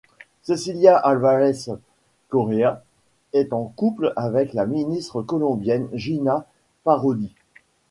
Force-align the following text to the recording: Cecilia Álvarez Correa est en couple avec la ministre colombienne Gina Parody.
Cecilia 0.41 0.97
Álvarez 0.97 1.67
Correa 2.29 2.83
est 3.33 3.53
en 3.53 3.65
couple 3.65 4.13
avec 4.15 4.53
la 4.55 4.65
ministre 4.65 5.21
colombienne 5.21 5.89
Gina 5.93 6.47
Parody. 6.83 7.31